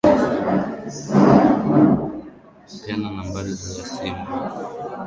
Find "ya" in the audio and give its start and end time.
3.57-3.83